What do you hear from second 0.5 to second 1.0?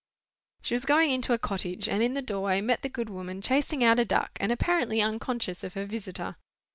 She was